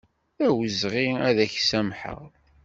D 0.37 0.39
awezɣi 0.47 1.07
ad 1.27 1.37
ak-samḥeɣ. 1.45 2.21